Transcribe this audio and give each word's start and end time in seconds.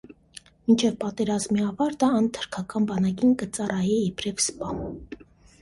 Մինչեւ 0.69 0.95
պատերազմի 1.03 1.61
աւարտը 1.67 2.09
ան 2.21 2.29
թրքական 2.39 2.87
բանակին 2.93 3.37
կը 3.43 3.49
ծառայէ 3.59 4.03
իբրեւ 4.09 4.43
սպայ։ 4.47 4.91